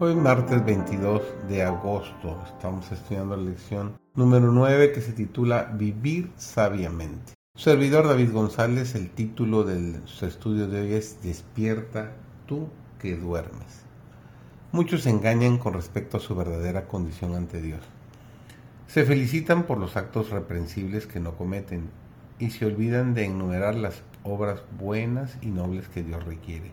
Hoy 0.00 0.16
martes 0.16 0.64
22 0.64 1.22
de 1.48 1.62
agosto 1.62 2.42
estamos 2.48 2.90
estudiando 2.90 3.36
la 3.36 3.44
lección 3.44 3.96
número 4.16 4.50
9 4.50 4.90
que 4.90 5.00
se 5.00 5.12
titula 5.12 5.70
Vivir 5.72 6.32
sabiamente. 6.36 7.34
servidor 7.54 8.08
David 8.08 8.32
González, 8.32 8.96
el 8.96 9.10
título 9.10 9.62
del 9.62 10.02
estudio 10.20 10.66
de 10.66 10.80
hoy 10.80 10.94
es 10.94 11.22
Despierta 11.22 12.10
tú 12.46 12.70
que 12.98 13.14
duermes. 13.14 13.84
Muchos 14.72 15.02
se 15.02 15.10
engañan 15.10 15.58
con 15.58 15.74
respecto 15.74 16.16
a 16.16 16.20
su 16.20 16.34
verdadera 16.34 16.88
condición 16.88 17.36
ante 17.36 17.62
Dios. 17.62 17.82
Se 18.88 19.04
felicitan 19.04 19.62
por 19.62 19.78
los 19.78 19.96
actos 19.96 20.30
reprensibles 20.30 21.06
que 21.06 21.20
no 21.20 21.36
cometen 21.36 21.88
y 22.40 22.50
se 22.50 22.66
olvidan 22.66 23.14
de 23.14 23.26
enumerar 23.26 23.76
las 23.76 24.02
obras 24.24 24.60
buenas 24.76 25.38
y 25.40 25.50
nobles 25.50 25.86
que 25.88 26.02
Dios 26.02 26.24
requiere. 26.24 26.72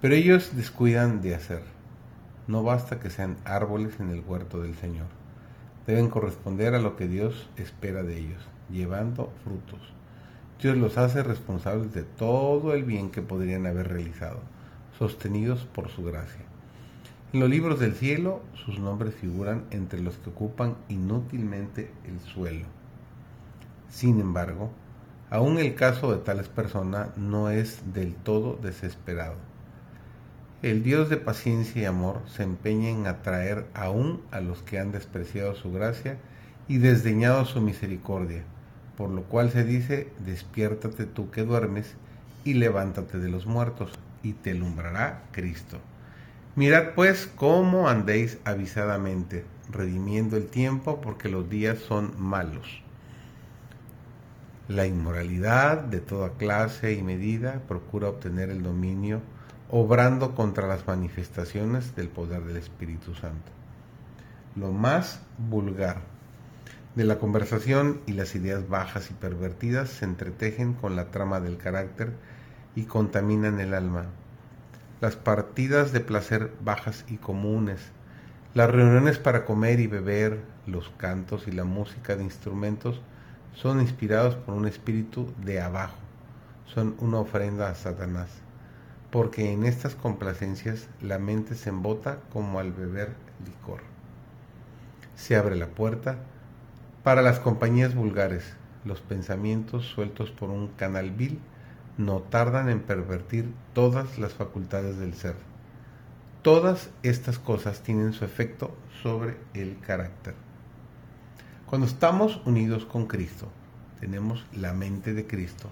Pero 0.00 0.14
ellos 0.14 0.54
descuidan 0.54 1.20
de 1.20 1.34
hacer 1.34 1.77
no 2.48 2.62
basta 2.62 2.98
que 2.98 3.10
sean 3.10 3.36
árboles 3.44 4.00
en 4.00 4.10
el 4.10 4.24
huerto 4.26 4.62
del 4.62 4.74
Señor. 4.74 5.06
Deben 5.86 6.08
corresponder 6.08 6.74
a 6.74 6.80
lo 6.80 6.96
que 6.96 7.06
Dios 7.06 7.48
espera 7.56 8.02
de 8.02 8.18
ellos, 8.18 8.42
llevando 8.70 9.30
frutos. 9.44 9.80
Dios 10.60 10.76
los 10.76 10.98
hace 10.98 11.22
responsables 11.22 11.92
de 11.92 12.02
todo 12.02 12.72
el 12.72 12.84
bien 12.84 13.10
que 13.10 13.22
podrían 13.22 13.66
haber 13.66 13.88
realizado, 13.88 14.40
sostenidos 14.98 15.66
por 15.66 15.90
su 15.90 16.02
gracia. 16.02 16.44
En 17.34 17.40
los 17.40 17.50
libros 17.50 17.78
del 17.78 17.94
cielo 17.94 18.42
sus 18.54 18.80
nombres 18.80 19.14
figuran 19.14 19.64
entre 19.70 20.00
los 20.00 20.16
que 20.16 20.30
ocupan 20.30 20.76
inútilmente 20.88 21.92
el 22.06 22.18
suelo. 22.20 22.66
Sin 23.90 24.20
embargo, 24.20 24.70
aún 25.28 25.58
el 25.58 25.74
caso 25.74 26.10
de 26.10 26.18
tales 26.18 26.48
personas 26.48 27.14
no 27.18 27.50
es 27.50 27.92
del 27.92 28.14
todo 28.14 28.56
desesperado 28.56 29.47
el 30.62 30.82
Dios 30.82 31.08
de 31.08 31.18
paciencia 31.18 31.82
y 31.82 31.84
amor 31.84 32.20
se 32.26 32.42
empeña 32.42 32.88
en 32.88 33.06
atraer 33.06 33.66
aún 33.74 34.22
a 34.32 34.40
los 34.40 34.62
que 34.62 34.80
han 34.80 34.90
despreciado 34.90 35.54
su 35.54 35.70
gracia 35.70 36.18
y 36.66 36.78
desdeñado 36.78 37.44
su 37.44 37.60
misericordia, 37.60 38.42
por 38.96 39.10
lo 39.10 39.22
cual 39.22 39.50
se 39.50 39.64
dice, 39.64 40.10
despiértate 40.26 41.06
tú 41.06 41.30
que 41.30 41.44
duermes 41.44 41.94
y 42.44 42.54
levántate 42.54 43.18
de 43.18 43.28
los 43.28 43.46
muertos, 43.46 43.92
y 44.22 44.32
te 44.32 44.50
alumbrará 44.50 45.22
Cristo. 45.30 45.78
Mirad 46.56 46.94
pues 46.96 47.30
cómo 47.36 47.88
andéis 47.88 48.38
avisadamente, 48.44 49.44
redimiendo 49.70 50.36
el 50.36 50.48
tiempo, 50.48 51.00
porque 51.00 51.28
los 51.28 51.48
días 51.48 51.78
son 51.78 52.20
malos. 52.20 52.82
La 54.66 54.86
inmoralidad 54.86 55.78
de 55.78 56.00
toda 56.00 56.30
clase 56.30 56.94
y 56.94 57.02
medida 57.02 57.62
procura 57.68 58.08
obtener 58.08 58.50
el 58.50 58.64
dominio 58.64 59.22
obrando 59.70 60.34
contra 60.34 60.66
las 60.66 60.86
manifestaciones 60.86 61.94
del 61.94 62.08
poder 62.08 62.42
del 62.44 62.56
Espíritu 62.56 63.14
Santo. 63.14 63.52
Lo 64.56 64.72
más 64.72 65.20
vulgar 65.36 65.98
de 66.94 67.04
la 67.04 67.18
conversación 67.18 68.00
y 68.06 68.14
las 68.14 68.34
ideas 68.34 68.66
bajas 68.68 69.10
y 69.10 69.14
pervertidas 69.14 69.90
se 69.90 70.06
entretejen 70.06 70.72
con 70.72 70.96
la 70.96 71.10
trama 71.10 71.40
del 71.40 71.58
carácter 71.58 72.12
y 72.74 72.84
contaminan 72.84 73.60
el 73.60 73.74
alma. 73.74 74.06
Las 75.02 75.16
partidas 75.16 75.92
de 75.92 76.00
placer 76.00 76.50
bajas 76.62 77.04
y 77.08 77.18
comunes, 77.18 77.80
las 78.54 78.70
reuniones 78.70 79.18
para 79.18 79.44
comer 79.44 79.80
y 79.80 79.86
beber, 79.86 80.40
los 80.66 80.88
cantos 80.96 81.46
y 81.46 81.52
la 81.52 81.64
música 81.64 82.16
de 82.16 82.24
instrumentos 82.24 83.02
son 83.54 83.80
inspirados 83.80 84.34
por 84.34 84.54
un 84.54 84.66
espíritu 84.66 85.30
de 85.44 85.60
abajo, 85.60 85.98
son 86.66 86.96
una 87.00 87.18
ofrenda 87.18 87.68
a 87.68 87.74
Satanás 87.74 88.47
porque 89.10 89.52
en 89.52 89.64
estas 89.64 89.94
complacencias 89.94 90.88
la 91.00 91.18
mente 91.18 91.54
se 91.54 91.70
embota 91.70 92.18
como 92.32 92.58
al 92.58 92.72
beber 92.72 93.14
licor. 93.44 93.80
Se 95.16 95.36
abre 95.36 95.56
la 95.56 95.68
puerta 95.68 96.18
para 97.02 97.22
las 97.22 97.40
compañías 97.40 97.94
vulgares. 97.94 98.44
Los 98.84 99.00
pensamientos 99.00 99.86
sueltos 99.86 100.30
por 100.30 100.50
un 100.50 100.68
canal 100.68 101.10
vil 101.10 101.40
no 101.96 102.20
tardan 102.20 102.68
en 102.68 102.80
pervertir 102.80 103.50
todas 103.72 104.18
las 104.18 104.34
facultades 104.34 104.98
del 104.98 105.14
ser. 105.14 105.34
Todas 106.42 106.90
estas 107.02 107.38
cosas 107.38 107.80
tienen 107.82 108.12
su 108.12 108.24
efecto 108.24 108.76
sobre 109.02 109.36
el 109.54 109.78
carácter. 109.80 110.34
Cuando 111.66 111.86
estamos 111.86 112.40
unidos 112.46 112.84
con 112.84 113.06
Cristo, 113.06 113.48
tenemos 114.00 114.46
la 114.54 114.72
mente 114.72 115.12
de 115.12 115.26
Cristo. 115.26 115.68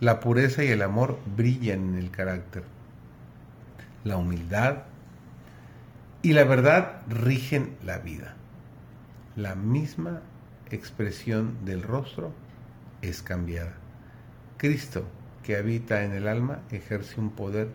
La 0.00 0.20
pureza 0.20 0.62
y 0.62 0.68
el 0.68 0.82
amor 0.82 1.18
brillan 1.36 1.88
en 1.88 1.94
el 1.96 2.10
carácter 2.10 2.73
la 4.04 4.16
humildad 4.16 4.84
y 6.22 6.32
la 6.32 6.44
verdad 6.44 7.02
rigen 7.08 7.76
la 7.84 7.98
vida. 7.98 8.36
La 9.36 9.54
misma 9.54 10.20
expresión 10.70 11.64
del 11.64 11.82
rostro 11.82 12.32
es 13.02 13.22
cambiada. 13.22 13.74
Cristo, 14.56 15.04
que 15.42 15.56
habita 15.56 16.04
en 16.04 16.12
el 16.12 16.28
alma, 16.28 16.60
ejerce 16.70 17.20
un 17.20 17.30
poder 17.30 17.68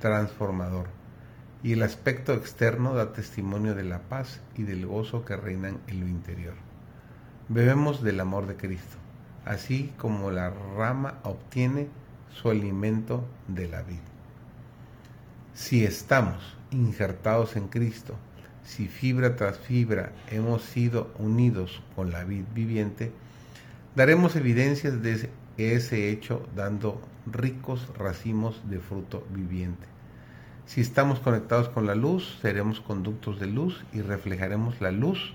transformador 0.00 0.86
y 1.62 1.72
el 1.72 1.82
aspecto 1.82 2.34
externo 2.34 2.94
da 2.94 3.12
testimonio 3.12 3.74
de 3.74 3.84
la 3.84 4.00
paz 4.00 4.40
y 4.54 4.64
del 4.64 4.86
gozo 4.86 5.24
que 5.24 5.36
reinan 5.36 5.80
en 5.86 6.00
lo 6.00 6.06
interior. 6.06 6.54
Bebemos 7.48 8.02
del 8.02 8.20
amor 8.20 8.46
de 8.46 8.56
Cristo, 8.56 8.96
así 9.44 9.92
como 9.96 10.30
la 10.30 10.50
rama 10.50 11.20
obtiene 11.22 11.88
su 12.32 12.50
alimento 12.50 13.24
de 13.48 13.68
la 13.68 13.82
vida. 13.82 14.13
Si 15.54 15.84
estamos 15.84 16.56
injertados 16.72 17.54
en 17.54 17.68
Cristo, 17.68 18.16
si 18.64 18.88
fibra 18.88 19.36
tras 19.36 19.56
fibra 19.56 20.10
hemos 20.28 20.62
sido 20.62 21.14
unidos 21.16 21.80
con 21.94 22.10
la 22.10 22.24
vid 22.24 22.42
viviente, 22.52 23.12
daremos 23.94 24.34
evidencias 24.34 25.00
de 25.00 25.30
ese 25.56 26.10
hecho 26.10 26.44
dando 26.56 27.00
ricos 27.26 27.88
racimos 27.96 28.68
de 28.68 28.80
fruto 28.80 29.24
viviente. 29.30 29.86
Si 30.66 30.80
estamos 30.80 31.20
conectados 31.20 31.68
con 31.68 31.86
la 31.86 31.94
luz, 31.94 32.36
seremos 32.42 32.80
conductos 32.80 33.38
de 33.38 33.46
luz 33.46 33.84
y 33.92 34.00
reflejaremos 34.00 34.80
la 34.80 34.90
luz 34.90 35.34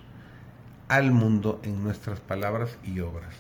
al 0.90 1.14
mundo 1.14 1.62
en 1.64 1.82
nuestras 1.82 2.20
palabras 2.20 2.78
y 2.84 3.00
obras. 3.00 3.36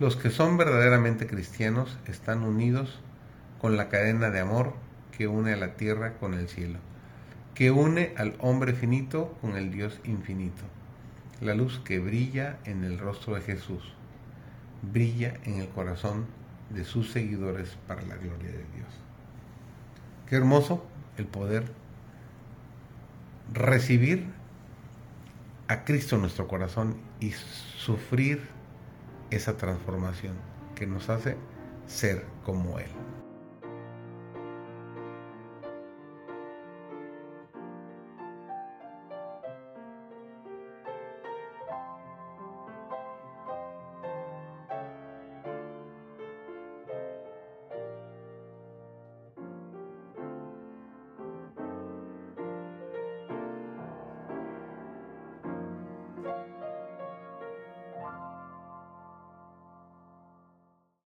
Los 0.00 0.16
que 0.16 0.30
son 0.30 0.56
verdaderamente 0.56 1.26
cristianos 1.26 1.98
están 2.06 2.44
unidos 2.44 2.98
con 3.60 3.76
la 3.76 3.90
cadena 3.90 4.30
de 4.30 4.40
amor 4.40 4.72
que 5.16 5.28
une 5.28 5.52
a 5.52 5.56
la 5.56 5.74
tierra 5.76 6.14
con 6.14 6.34
el 6.34 6.48
cielo, 6.48 6.78
que 7.54 7.70
une 7.70 8.14
al 8.16 8.36
hombre 8.40 8.72
finito 8.72 9.36
con 9.40 9.56
el 9.56 9.70
Dios 9.70 10.00
infinito. 10.04 10.64
La 11.40 11.54
luz 11.54 11.80
que 11.84 11.98
brilla 11.98 12.58
en 12.64 12.84
el 12.84 12.98
rostro 12.98 13.34
de 13.34 13.40
Jesús, 13.40 13.94
brilla 14.82 15.34
en 15.44 15.60
el 15.60 15.68
corazón 15.68 16.26
de 16.70 16.84
sus 16.84 17.10
seguidores 17.10 17.76
para 17.86 18.02
la 18.02 18.16
gloria 18.16 18.50
de 18.50 18.64
Dios. 18.74 18.88
Qué 20.28 20.36
hermoso 20.36 20.84
el 21.16 21.26
poder 21.26 21.64
recibir 23.52 24.26
a 25.68 25.84
Cristo 25.84 26.16
en 26.16 26.22
nuestro 26.22 26.48
corazón 26.48 26.96
y 27.20 27.32
sufrir 27.32 28.40
esa 29.30 29.56
transformación 29.56 30.36
que 30.74 30.86
nos 30.86 31.08
hace 31.08 31.36
ser 31.86 32.24
como 32.44 32.78
Él. 32.78 32.90